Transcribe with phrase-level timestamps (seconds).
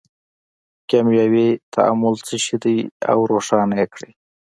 [0.89, 2.77] کیمیاوي تعامل څه شی دی
[3.11, 4.11] او روښانه یې کړئ.